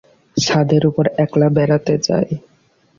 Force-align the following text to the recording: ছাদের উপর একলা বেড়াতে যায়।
ছাদের 0.37 0.83
উপর 0.89 1.05
একলা 1.23 1.47
বেড়াতে 1.49 1.93
যায়। 2.07 2.31